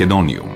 [0.00, 0.48] Македониум.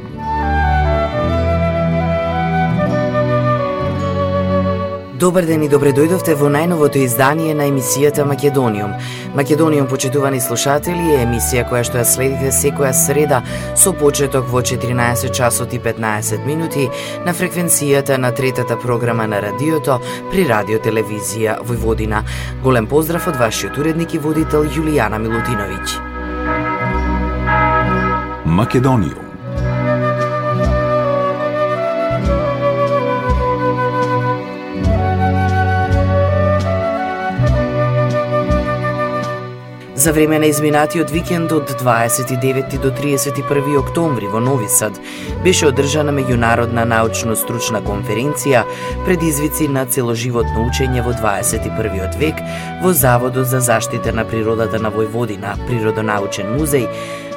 [5.14, 8.94] Добар ден и добре дојдовте во најновото издание на емисијата Македониум.
[9.36, 13.42] Македониум, почитувани слушатели, е емисија која што ја следите секоја среда
[13.76, 16.88] со почеток во 14 часот и 15 минути
[17.26, 19.98] на фреквенцијата на третата програма на радиото
[20.32, 22.24] при Радио Телевизија Војводина.
[22.62, 26.00] Голем поздрав од вашиот уредник и водител Јулијана Милутиновиќ.
[28.44, 29.33] Македониум
[40.04, 44.98] За време на изминатиот викенд од 29 до 31 октомври во Нови Сад
[45.44, 48.66] беше одржана меѓународна научно-стручна конференција
[49.06, 52.44] предизвици на целоживотно учење во 21 век
[52.82, 56.84] во Заводот за заштита на природата на Војводина, Природонаучен музеј,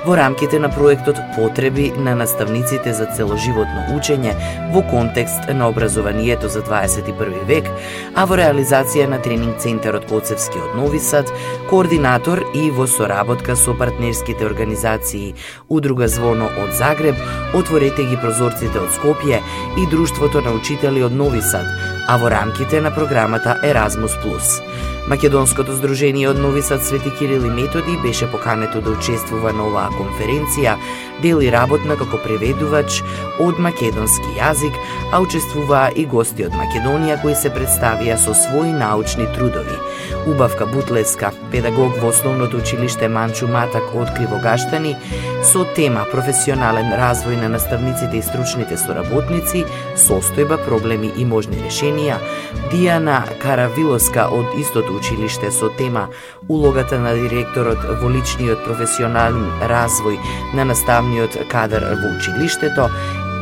[0.06, 4.34] во рамките на проектот Потреби на наставниците за целоживотно учење
[4.74, 7.70] во контекст на образованието за 21 век,
[8.16, 11.32] а во реализација на тренинг центарот Коцевски од Нови Сад,
[11.70, 15.36] координатор и во соработка со партнерските организации
[15.70, 17.16] Удруга Звоно од Загреб,
[17.54, 19.42] Отворете ги прозорците од Скопје
[19.78, 21.68] и Друштвото на учители од Нови Сад,
[22.08, 24.97] а во рамките на програмата Erasmus+.
[25.08, 29.88] Македонското здружение од Нови Сад Свети Кирил и Методи беше покането да учествува на оваа
[29.96, 30.74] конференција,
[31.24, 33.00] дели работна како преведувач
[33.40, 34.76] од македонски јазик,
[35.16, 39.80] а учествуваа и гости од Македонија кои се представија со своји научни трудови.
[40.28, 44.96] Убавка Бутлеска, педагог во основното училиште Манчу Матак од Кривогаштани,
[45.44, 49.64] со тема професионален развој на наставниците и стручните соработници,
[49.96, 52.18] состојба, проблеми и можни решенија,
[52.72, 56.10] Диана Каравилоска од истото училиште со тема
[56.50, 60.20] улогата на директорот во личниот професионален развој
[60.60, 62.92] на наставниот кадар во училиштето,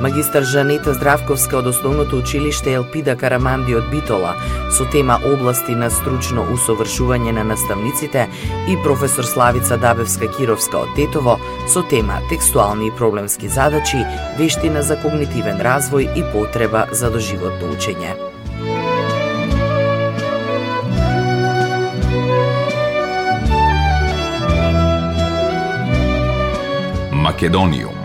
[0.02, 4.34] магистар Жанета Здравковска од основното училиште Елпида Караманди од Битола
[4.78, 8.28] со тема области на стручно усовршување на наставниците
[8.70, 14.06] и професор Славица Дабевска Кировска од Тетово со тема текстуални и проблемски задачи,
[14.38, 18.16] вештина за когнитивен развој и потреба за доживотно учење.
[27.12, 28.05] Македониум.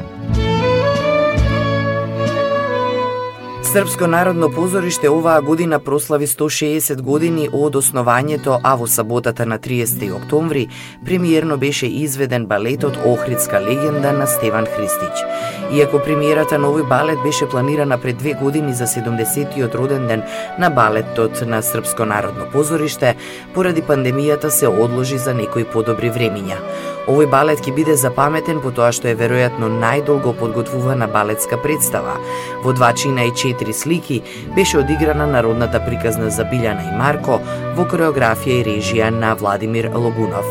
[3.72, 10.10] Српско народно позориште оваа година прослави 160 години од основањето, а во саботата на 30
[10.16, 10.64] октомври
[11.04, 15.22] премиерно беше изведен балетот Охридска легенда на Стеван Христич.
[15.72, 20.22] Иако премиерата на овој балет беше планирана пред две години за 70-тиот роден ден
[20.58, 23.14] на балетот на Српско народно позориште,
[23.54, 26.58] поради пандемијата се одложи за некои подобри времиња.
[27.08, 32.18] Овој балет ќе биде запаметен по тоа што е веројатно најдолго подготвувана балетска представа.
[32.64, 34.20] Во два чина и четири слики
[34.54, 37.38] беше одиграна народната приказна за Билјана и Марко
[37.76, 40.44] во кореографија и режија на Владимир Логунов.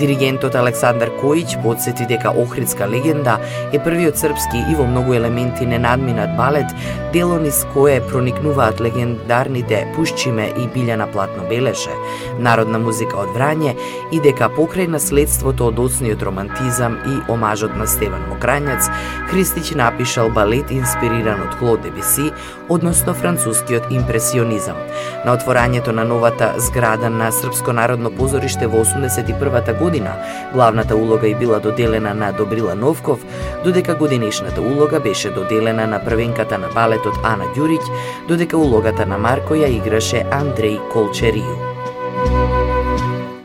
[0.00, 3.38] Диригентот Александар Којич подсети дека Охридска легенда
[3.72, 6.74] е првиот српски и во многу елементи ненадминат балет,
[7.12, 11.94] дело низ кое проникнуваат легендарните Пушчиме и Билјана Платно Белеше,
[12.38, 13.76] народна музика од Врање
[14.10, 18.90] и дека покрај наследството од модерносниот романтизам и омажот на Стеван Мокрањац,
[19.28, 22.32] Христич напишал балет инспириран од Клод Дебиси,
[22.68, 24.76] односно францускиот импресионизам.
[25.24, 30.16] На отворањето на новата зграда на Српско народно позориште во 81 година,
[30.52, 33.20] главната улога и била доделена на Добрила Новков,
[33.64, 37.82] додека годинешната улога беше доделена на првенката на балетот Ана Ѓуриќ,
[38.28, 41.72] додека улогата на Марко ја играше Андреј Колчерију.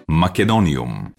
[0.08, 1.17] Македониум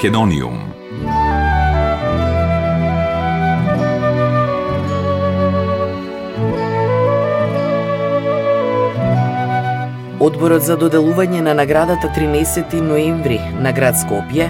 [0.00, 0.54] Македониум.
[10.20, 14.48] Одборот за доделување на наградата 13 ноември на град Скопје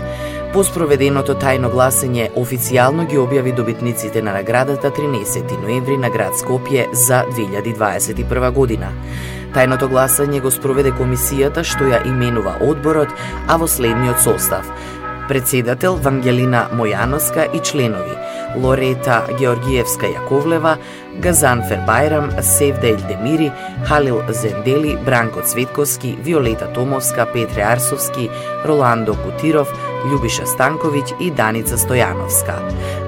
[0.54, 6.86] По спроведеното тајно гласење, официјално ги објави добитниците на наградата 13 ноември на град Скопје
[6.94, 8.94] за 2021 година.
[9.54, 13.10] Тајното гласање го спроведе комисијата што ја именува одборот,
[13.48, 14.66] а во следниот состав.
[15.30, 18.16] Председател Вангелина Мојановска и членови
[18.56, 20.72] Лорета Георгиевска Јаковлева,
[21.22, 23.52] Газанфер Байрам, Севда Елдемири,
[23.86, 28.28] Халил Зендели, Бранко Цветковски, Виолета Томовска, Петре Арсовски,
[28.64, 29.70] Роландо Кутиров,
[30.10, 32.58] Љубиша Станковиќ и Даница Стојановска.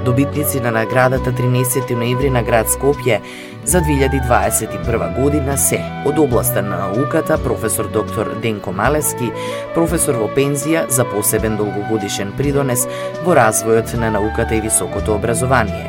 [0.05, 3.19] Добитници на наградата 13 ноември на град Скопје
[3.65, 9.31] за 2021 година се од областа на науката професор доктор Денко Малески,
[9.75, 12.89] професор во пензија за посебен долгогодишен придонес
[13.23, 15.87] во развојот на науката и високото образование.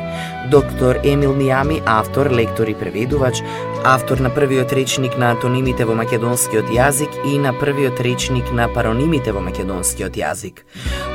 [0.50, 3.42] Доктор Емил Ниами, автор, лектор и преведувач,
[3.84, 9.32] автор на првиот речник на антонимите во македонскиот јазик и на првиот речник на паронимите
[9.32, 10.60] во македонскиот јазик.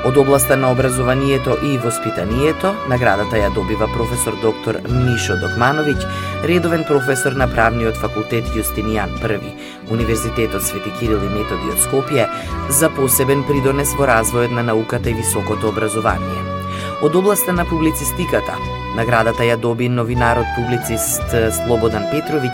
[0.05, 6.09] Од областа на образованието и воспитанието, наградата ја добива професор доктор Мишо Докмановиќ,
[6.49, 9.53] редовен професор на правниот факултет Јустинијан I,
[9.91, 12.27] Универзитетот Свети Кирил и Методи од Скопје,
[12.69, 16.41] за посебен придонес во развојот на науката и високото образование.
[17.01, 18.57] Од областа на публицистиката,
[18.97, 22.53] Наградата ја доби новинарот публицист Слободан Петровиќ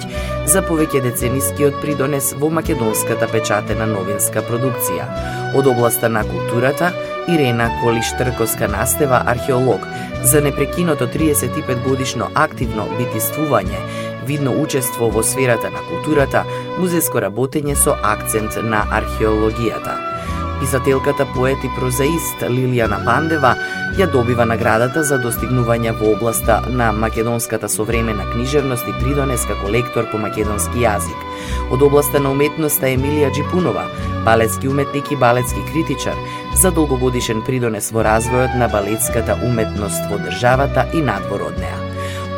[0.52, 5.08] за повеќе деценискиот придонес во македонската печатена новинска продукција.
[5.56, 6.92] Од областа на културата,
[7.28, 9.88] Ирена Колиш-Трковска Настева, археолог,
[10.24, 13.80] за непрекиното 35 годишно активно битиствување,
[14.26, 16.44] видно учество во сферата на културата,
[16.82, 20.15] музејско работење со акцент на археологијата.
[20.60, 23.56] Писателката, поет и прозаист Лилијана Пандева
[24.00, 30.10] ја добива наградата за достигнување во областа на македонската современа книжевност и придонес како лектор
[30.12, 31.26] по македонски јазик.
[31.72, 33.88] Од областа на уметноста Емилија Джипунова,
[34.26, 36.16] балетски уметник и балетски критичар,
[36.56, 41.85] за долгогодишен придонес во развојот на балетската уметност во државата и надвор од неа.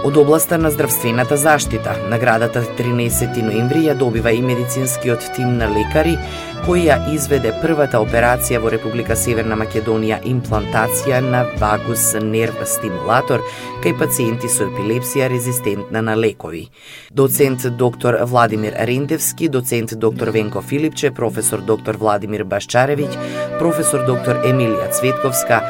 [0.06, 6.14] Од областа на здравствената заштита, наградата 13 ноември ја добива и медицинскиот тим на лекари,
[6.68, 13.42] кој ја изведе првата операција во Република Северна Македонија имплантација на вагус нерв стимулатор
[13.82, 16.68] кај пациенти со епилепсија резистентна на лекови.
[17.12, 24.92] Доцент доктор Владимир Рендевски, доцент доктор Венко Филипче, професор доктор Владимир Башчаревиќ, професор доктор Емилија
[24.94, 25.62] Цветковска,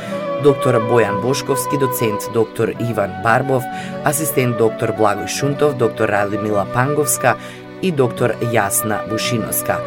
[0.44, 3.64] доктор Бојан Бошковски, доцент доктор Иван Барбов,
[4.06, 7.36] асистент доктор Благој Шунтов, доктор Радмила Панговска
[7.82, 9.78] и доктор Јасна Бушиноска.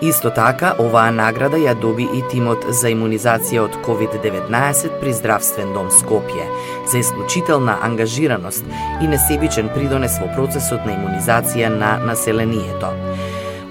[0.00, 5.90] Исто така, оваа награда ја доби и тимот за имунизација од COVID-19 при Здравствен дом
[5.90, 6.46] Скопје
[6.86, 8.64] за исклучителна ангажираност
[9.02, 12.94] и несебичен придонес во процесот на имунизација на населението.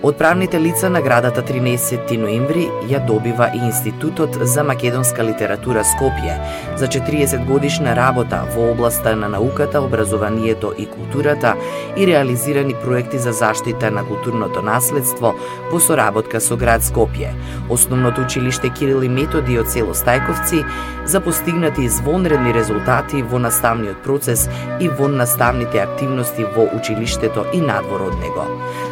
[0.07, 6.37] Од правните лица наградата 13 ноември ја добива и Институтот за македонска литература Скопје
[6.79, 11.55] за 40 годишна работа во областа на науката, образованието и културата
[11.97, 15.33] и реализирани проекти за заштита на културното наследство
[15.71, 17.33] во соработка со град Скопје,
[17.69, 20.63] основното училиште Кирил и Методи од село Стајковци
[21.05, 24.47] за постигнати извонредни резултати во наставниот процес
[24.79, 28.47] и во наставните активности во училиштето и надвор од него.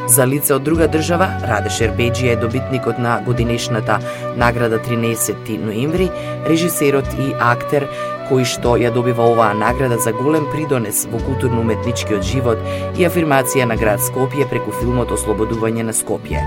[0.08, 4.00] За лице од друга држава, Раде Шербеджи е добитникот на годинешната
[4.36, 6.10] награда 13 ноември,
[6.50, 7.88] режисерот и актер
[8.30, 12.58] кој што ја добива оваа награда за голем придонес во културно-уметничкиот живот
[12.98, 16.42] и афирмација на град Скопје преку филмот Ослободување на Скопје.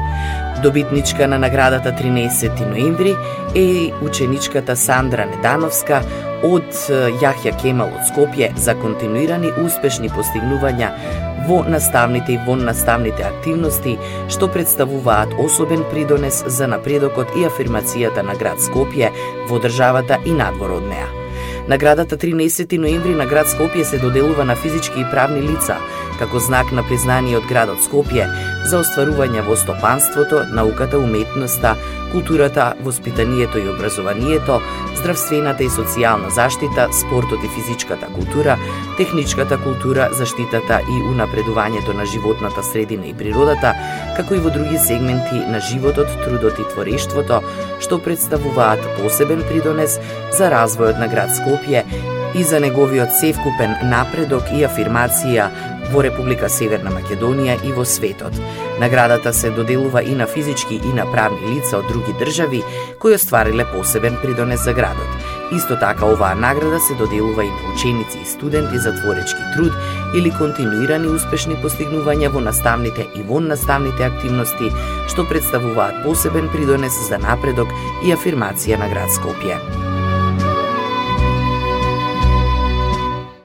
[0.63, 3.15] Добитничка на наградата 13 ноември
[3.55, 6.03] е ученичката Сандра Недановска
[6.47, 6.71] од
[7.23, 10.91] Јахја Кемал од Скопје за континуирани успешни постигнувања
[11.49, 13.97] во наставните и вон наставните активности
[14.29, 19.13] што представуваат особен придонес за напредокот и афирмацијата на град Скопје
[19.49, 21.09] во државата и надвор од неа.
[21.69, 25.77] Наградата 13 ноември на град Скопје се доделува на физички и правни лица,
[26.19, 28.27] како знак на признание од градот Скопје
[28.69, 31.77] за остварување во стопанството, науката, уметноста,
[32.13, 34.59] културата, воспитанието и образованието,
[34.99, 38.59] здравствената и социјална заштита, спортот и физичката култура,
[38.97, 43.75] техничката култура, заштитата и унапредувањето на животната средина и природата,
[44.17, 47.43] како и во други сегменти на животот, трудот и творештвото,
[47.81, 49.99] што представуваат посебен придонес
[50.33, 51.85] за развојот на град Скопје
[52.35, 55.49] и за неговиот севкупен напредок и афирмација
[55.93, 58.37] во Република Северна Македонија и во светот.
[58.81, 62.63] Наградата се доделува и на физички и на правни лица од други држави
[63.01, 65.09] кои оствариле посебен придонес за градот.
[65.53, 69.73] Исто така оваа награда се доделува и на ученици и студенти за творечки труд
[70.17, 74.73] или континуирани успешни постигнувања во наставните и вон наставните активности,
[75.09, 77.73] што представуваат посебен придонес за напредок
[78.05, 79.57] и афирмација на град Скопје.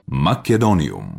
[0.07, 1.12] Македониум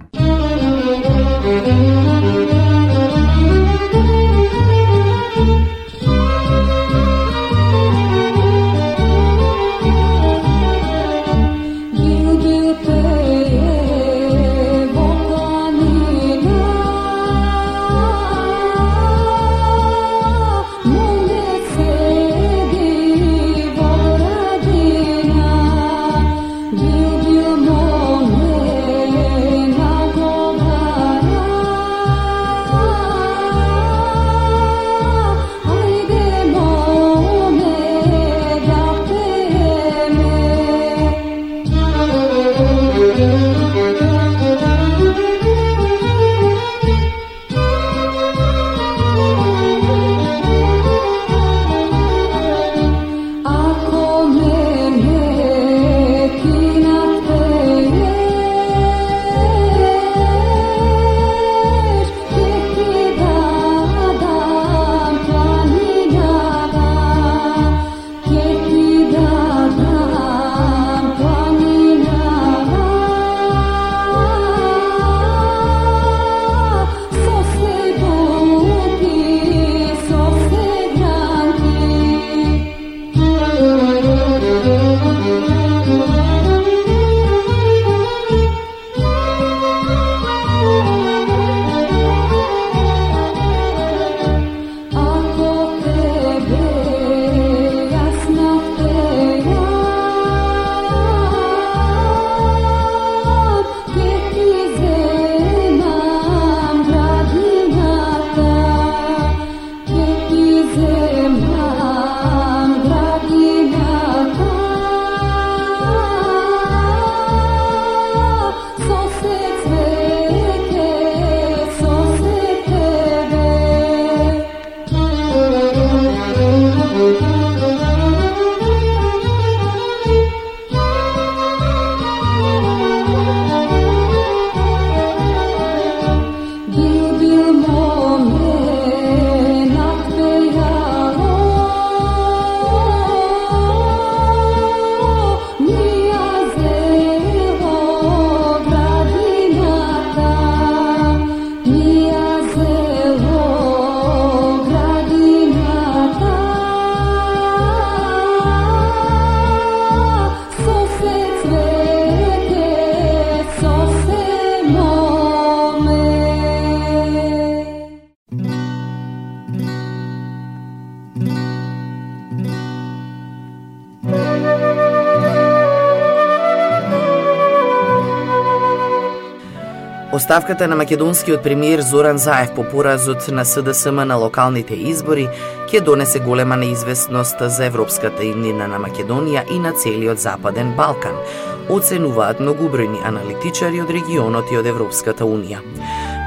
[180.24, 185.26] Оставката на македонскиот премиер Зоран Заев по поразот на СДСМ на локалните избори
[185.68, 191.20] ќе донесе голема неизвестност за европската иднина на Македонија и на целиот Западен Балкан,
[191.68, 195.60] оценуваат многубројни аналитичари од регионот и од Европската Унија.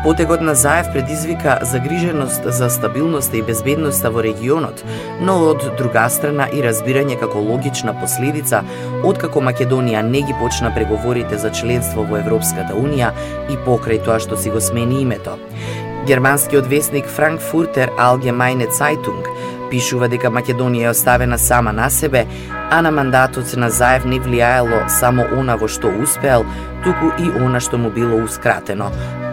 [0.07, 4.79] Потегот на Заев предизвика загриженост за стабилноста и безбедноста во регионот,
[5.19, 8.61] но од друга страна и разбирање како логична последица
[9.03, 13.11] откако Македонија не ги почна преговорите за членство во Европската Унија
[13.51, 15.35] и покрај тоа што си го смени името.
[16.07, 19.27] Германскиот вестник Франкфуртер Allgemeine Zeitung
[19.69, 22.23] пишува дека Македонија е оставена сама на себе,
[22.71, 26.47] а на мандатот на Заев не влијаело само она во што успеал,
[26.83, 28.87] туку и она што му било ускратено,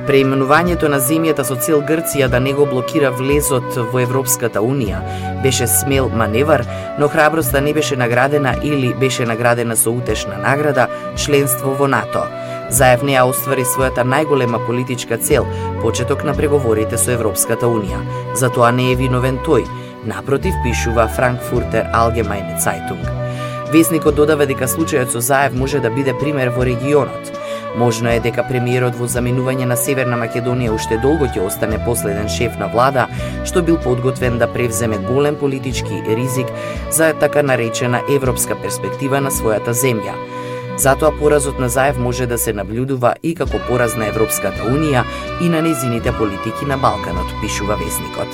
[0.04, 4.98] Преименувањето на земјата со цел Грција да не го блокира влезот во Европската Унија
[5.42, 6.64] беше смел маневар,
[6.98, 12.24] но храброста не беше наградена или беше наградена со утешна награда членство во НАТО.
[12.70, 15.46] Заев неа оствари својата најголема политичка цел,
[15.80, 18.00] почеток на преговорите со Европската Унија.
[18.36, 19.64] Затоа не е виновен тој,
[20.04, 23.00] напротив пишува Франкфуртер Allgemeine Zeitung.
[23.72, 27.43] Весникот додава дека случајот со Заев може да биде пример во регионот.
[27.76, 32.54] Можно е дека премиерот во заминување на Северна Македонија уште долго ќе остане последен шеф
[32.60, 33.08] на влада,
[33.44, 36.52] што бил подготвен да превземе голем политички ризик
[36.90, 40.14] за така наречена европска перспектива на својата земја.
[40.78, 45.04] Затоа поразот на Заев може да се наблюдува и како пораз на Европската Унија
[45.42, 48.30] и на незините политики на Балканот, пишува вестникот.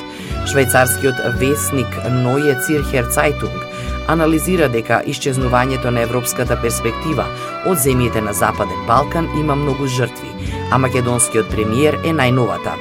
[0.48, 3.69] Швајцарскиот вестник Ноје Цирхер Цајтунг
[4.12, 7.24] анализира дека исчезнувањето на европската перспектива
[7.70, 10.30] од земјите на Западен Балкан има многу жртви,
[10.72, 12.74] а македонскиот премиер е најновата.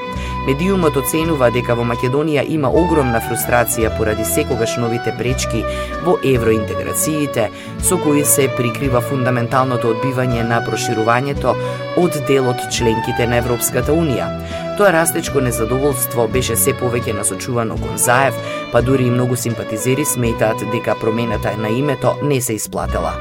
[0.47, 5.65] Медиумот оценува дека во Македонија има огромна фрустрација поради секогаш новите пречки
[6.05, 7.49] во евроинтеграциите,
[7.83, 11.53] со кои се прикрива фундаменталното одбивање на проширувањето
[12.01, 14.31] од делот членките на Европската Унија.
[14.79, 18.37] Тоа растечко незадоволство беше се повеќе насочувано кон Заев,
[18.71, 23.11] па дури и многу симпатизери сметаат дека промената на името не се исплатела.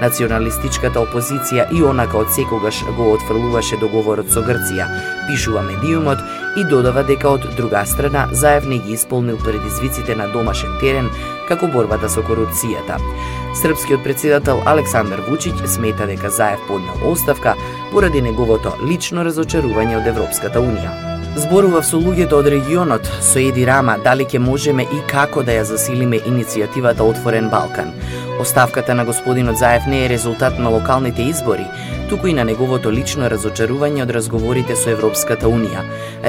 [0.00, 4.88] Националистичката опозиција и онака од секогаш го отфрлуваше договорот со Грција,
[5.28, 6.24] пишува медиумот
[6.56, 11.12] и додава дека од друга страна Заев не ги исполнил предизвиците на домашен терен
[11.52, 12.96] како борбата со корупцијата.
[13.60, 17.54] Српскиот председател Александар Вучиќ смета дека Заев поднел оставка
[17.92, 20.92] поради неговото лично разочарување од Европската Унија.
[21.36, 25.62] Зборував со луѓето од регионот, со Еди Рама, дали ќе можеме и како да ја
[25.68, 27.92] засилиме иницијативата Отворен Балкан.
[28.40, 31.64] Оставката на господинот Заев не е резултат на локалните избори,
[32.12, 35.80] туку и на неговото лично разочарување од разговорите со Европската Унија.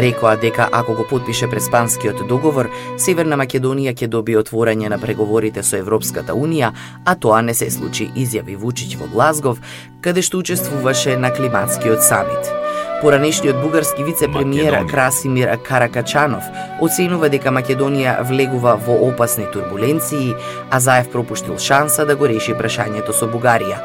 [0.05, 5.75] Рекоа дека ако го подпише преспанскиот договор, Северна Македонија ќе добие отворање на преговорите со
[5.83, 6.71] Европската Унија,
[7.03, 9.59] а тоа не се случи, изјави Вучиќ во Глазгов,
[9.99, 12.62] каде што учествуваше на климатскиот самит.
[13.03, 16.43] Поранешниот бугарски вице-премиер Красимир Каракачанов
[16.79, 20.31] оценува дека Македонија влегува во опасни турбуленции,
[20.71, 23.81] а Заев пропуштил шанса да го реши прашањето со Бугарија.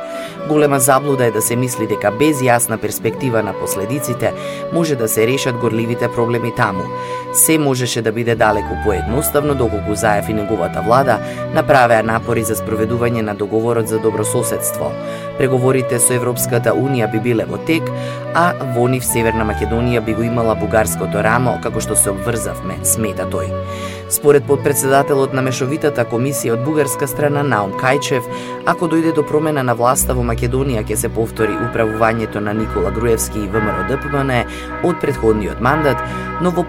[0.46, 4.32] Голема заблуда е да се мисли дека без јасна перспектива на последиците
[4.72, 6.86] може да се решат горливите проблеми таму.
[7.38, 11.18] Се можеше да биде далеку поедноставно доколку Заев и неговата влада
[11.54, 14.90] направеа напори за спроведување на договорот за добрососедство.
[15.38, 17.86] Преговорите со Европската Унија би биле во тек,
[18.34, 23.28] а во нив Северна Македонија би го имала бугарското рамо, како што се обврзавме, смета
[23.30, 23.54] тој.
[24.10, 28.26] Според подпредседателот на Мешовитата комисија од бугарска страна Наум Кајчев,
[28.66, 33.44] ако дојде до промена на власта во Македонија ќе се повтори управувањето на Никола Груевски
[33.44, 34.42] и ВМРО ДПМН
[34.88, 36.02] од предходниот мандат,
[36.42, 36.64] но во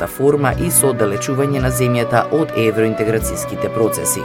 [0.00, 4.22] поомекната форма и со оддалечување на земјата од евроинтеграцијските процеси.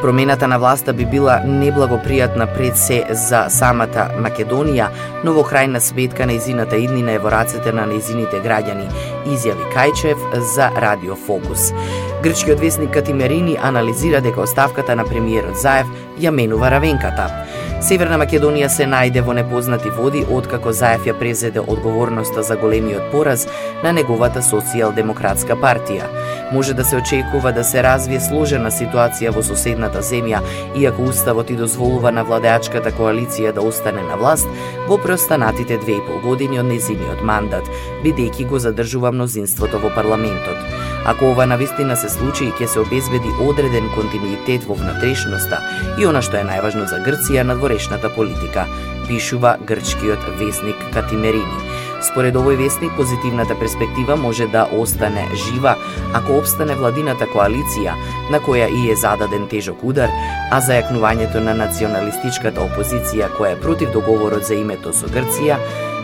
[0.00, 4.88] Промената на власта би била неблагопријатна пред се за самата Македонија,
[5.24, 8.88] но во крајна сметка нејзината иднина е во рацете на нејзините граѓани,
[9.26, 10.16] изјави Кајчев
[10.54, 11.72] за Радио Фокус.
[12.22, 15.86] Грчкиот вестник Катимерини анализира дека оставката на премиерот Заев
[16.20, 17.28] ја менува равенката.
[17.80, 23.46] Северна Македонија се најде во непознати води откако Заев ја презеде одговорноста за големиот пораз
[23.82, 26.10] на неговата социјалдемократска партија.
[26.52, 30.40] Може да се очекува да се развие сложена ситуација во соседната земја,
[30.74, 34.48] иако уставот и дозволува на владеачката коалиција да остане на власт
[34.88, 37.70] во преостанатите две и пол години од незиниот мандат,
[38.02, 40.58] бидејќи го задржува мнозинството во парламентот.
[41.06, 45.62] Ако ова навистина се случи, ќе се обезбеди одреден континуитет во внатрешноста
[45.98, 48.66] и она што е најважно за Грција надворешната политика,
[49.06, 51.69] пишува грчкиот вестник Катимерини.
[52.00, 55.74] Според овој вестник, позитивната перспектива може да остане жива
[56.14, 57.94] ако обстане владината коалиција,
[58.32, 60.08] на која и е зададен тежок удар,
[60.50, 65.60] а зајакнувањето на националистичката опозиција која е против договорот за името со Грција,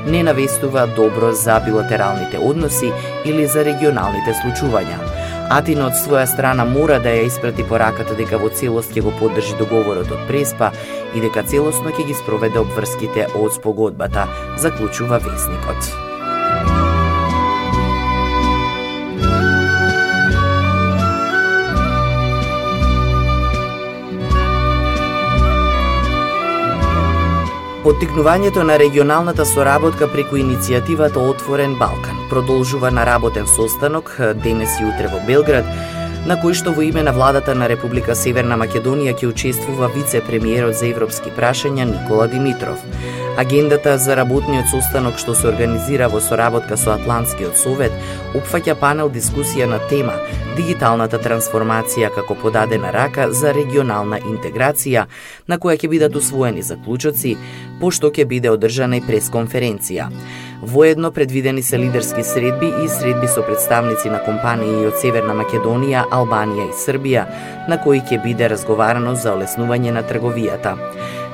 [0.06, 2.92] не навестува добро за билатералните односи
[3.24, 5.00] или за регионалните случувања.
[5.50, 9.54] Атина од своја страна мора да ја испрати пораката дека во целост ќе го поддржи
[9.60, 10.72] договорот од Преспа
[11.14, 14.26] и дека целосно ќе ги спроведе обврските од спогодбата,
[14.58, 16.15] заклучува вестникот.
[27.86, 34.10] Поттикнувањето на регионалната соработка преку иницијативата Отворен Балкан продолжува на работен состанок
[34.42, 35.68] денес и утре во Белград,
[36.26, 40.88] на кој што во име на владата на Република Северна Македонија ќе учествува вице-премиерот за
[40.90, 42.82] европски прашања Никола Димитров.
[43.36, 47.92] Агендата за работниот состанок што се организира во соработка со Атлантскиот совет
[48.38, 50.14] опфаќа панел дискусија на тема
[50.56, 55.02] Дигиталната трансформација како подадена рака за регионална интеграција,
[55.46, 57.34] на која ќе бидат усвоени заклучоци,
[57.80, 60.08] пошто ќе биде одржана и пресконференција.
[60.62, 66.70] Воедно предвидени се лидерски средби и средби со представници на компании од Северна Македонија, Албанија
[66.70, 67.26] и Србија,
[67.68, 70.76] на кои ќе биде разговарано за олеснување на трговијата.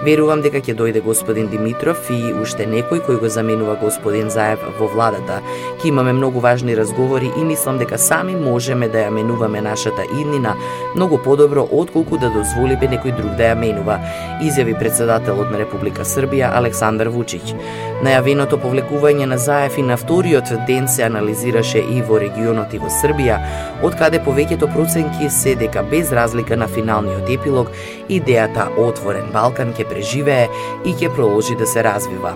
[0.03, 4.89] Верувам дека ќе дојде господин Димитров и уште некој кој го заменува господин Заев во
[4.91, 5.37] владата.
[5.79, 10.57] Ке имаме многу важни разговори и мислам дека сами можеме да ја менуваме нашата иднина
[10.97, 14.01] многу подобро отколку да дозволиме некој друг да ја менува,
[14.43, 17.55] изјави председателот на Република Србија Александар Вучиќ.
[18.03, 22.91] Најавеното повлекување на Заев и на вториот ден се анализираше и во регионот и во
[22.91, 23.39] Србија,
[23.87, 27.71] од каде повеќето проценки се дека без разлика на финалниот епилог,
[28.11, 30.49] идејата Отворен Балкан ќе преживее
[30.85, 32.35] и ќе продолжи да се развива.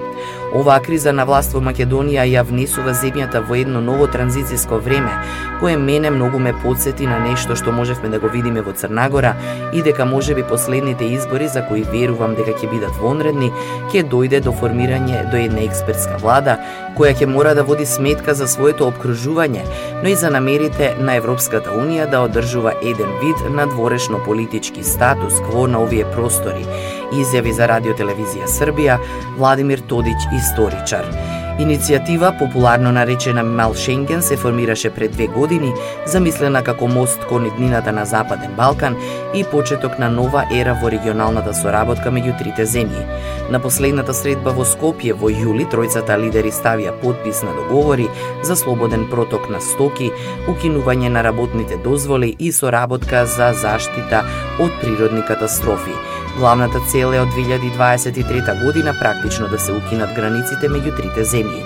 [0.54, 5.10] Оваа криза на власт во Македонија ја внесува земјата во едно ново транзицијско време,
[5.60, 9.34] кое мене многу ме подсети на нешто што можевме да го видиме во Црнагора
[9.72, 13.50] и дека можеби последните избори за кои верувам дека ќе бидат вонредни,
[13.92, 16.56] ќе дојде до формирање до една експертска влада
[16.96, 19.66] која ќе мора да води сметка за своето обкружување,
[20.02, 25.34] но и за намерите на Европската Унија да одржува еден вид на дворешно политички статус
[25.44, 26.64] кво на овие простори,
[27.12, 28.98] изјави за Радио Телевизија Србија
[29.38, 31.04] Владимир Тодич, историчар.
[31.56, 35.72] Иницијатива, популарно наречена Мал Шенген, се формираше пред две години,
[36.06, 38.96] замислена како мост кон иднината на Западен Балкан
[39.34, 43.06] и почеток на нова ера во регионалната соработка меѓу трите земји.
[43.50, 48.10] На последната средба во Скопје во јули, тројцата лидери ставија подпис на договори
[48.44, 50.10] за слободен проток на стоки,
[50.52, 54.26] укинување на работните дозволи и соработка за заштита
[54.60, 55.96] од природни катастрофи.
[56.36, 61.62] Главната цел е од 2023 година практично да се укинат границите меѓу трите земји.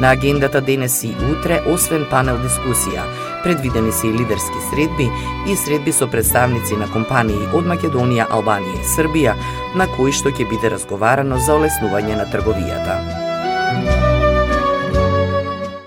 [0.00, 3.04] На агендата денес и утре, освен панел дискусија,
[3.44, 5.10] предвидени се и лидерски средби
[5.48, 9.36] и средби со представници на компании од Македонија, Албанија и Србија,
[9.76, 12.96] на кои што ќе биде разговарано за олеснување на трговијата.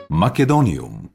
[0.09, 1.09] Македониум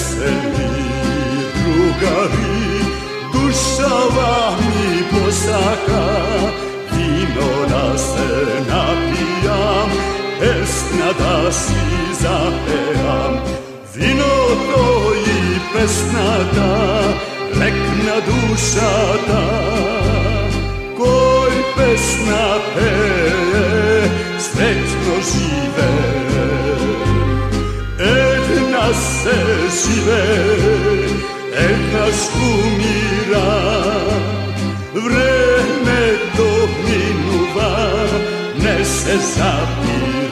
[0.00, 0.74] σελί
[1.54, 2.64] τρουγαρί
[3.32, 6.08] Δούσα βάμι ποσακά
[6.90, 8.30] Δίνω να σε
[8.68, 9.90] να πιάμ.
[10.40, 10.74] Ες
[14.70, 14.86] το
[15.44, 16.74] υπες Ρεκνά τα
[17.58, 18.92] Κοι να δούσα
[19.26, 19.44] τα.
[20.98, 22.44] Κόλπες να
[29.24, 30.24] sesine
[31.66, 31.82] El
[32.52, 33.50] umira
[34.94, 36.04] Vreme
[36.36, 37.72] dominува
[38.62, 40.23] Ne se zapira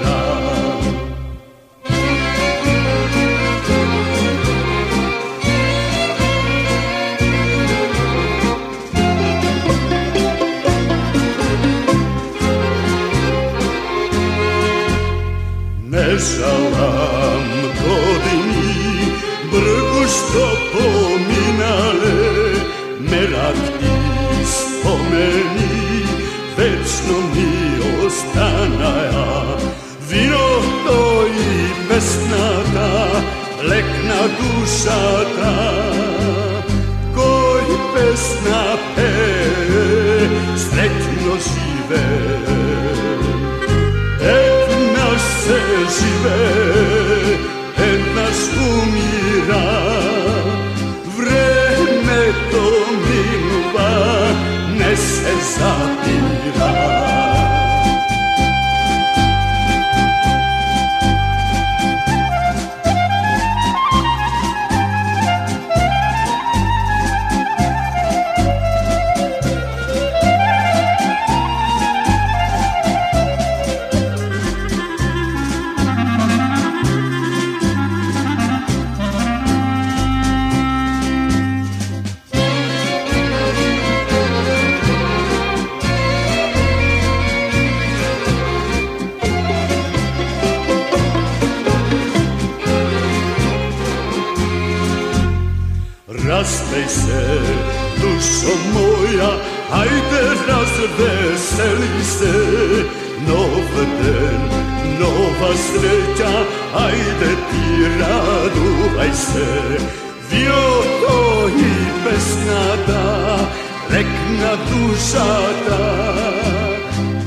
[114.41, 115.31] να δούσα
[115.69, 115.85] τα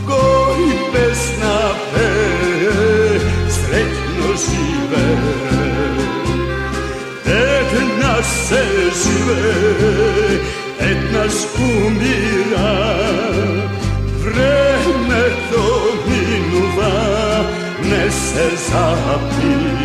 [0.05, 1.57] κόρυπες να
[1.91, 2.11] πέ
[3.49, 5.09] στρέχνω σιβέ
[7.25, 8.63] έτνα σε
[9.01, 9.55] σιβέ
[10.79, 12.73] έτνα σκουμίρα
[14.21, 14.77] βρε
[15.07, 15.63] με το
[16.07, 17.45] μινουβά
[17.89, 19.84] μες σε ζαπίλ